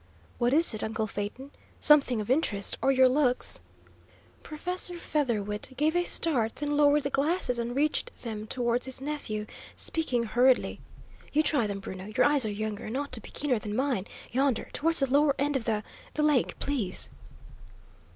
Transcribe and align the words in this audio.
"What 0.39 0.51
is 0.51 0.73
it, 0.73 0.83
uncle 0.83 1.05
Phaeton? 1.05 1.51
Something 1.79 2.19
of 2.19 2.31
interest, 2.31 2.75
or 2.81 2.91
your 2.91 3.07
looks" 3.07 3.59
Professor 4.41 4.95
Featherwit 4.95 5.77
gave 5.77 5.95
a 5.95 6.05
start, 6.05 6.55
then 6.55 6.75
lowered 6.75 7.03
the 7.03 7.11
glasses 7.11 7.59
and 7.59 7.75
reached 7.75 8.23
them 8.23 8.47
towards 8.47 8.87
his 8.87 8.99
nephew, 8.99 9.45
speaking 9.75 10.23
hurriedly: 10.23 10.79
"You 11.31 11.43
try 11.43 11.67
them, 11.67 11.81
Bruno; 11.81 12.05
your 12.17 12.25
eyes 12.25 12.47
are 12.47 12.51
younger, 12.51 12.85
and 12.85 12.97
ought 12.97 13.11
to 13.11 13.21
be 13.21 13.29
keener 13.29 13.59
than 13.59 13.75
mine. 13.75 14.07
Yonder; 14.31 14.69
towards 14.73 15.01
the 15.01 15.11
lower 15.13 15.35
end 15.37 15.55
of 15.55 15.65
the 15.65 15.83
the 16.15 16.23
lake, 16.23 16.57
please." 16.57 17.07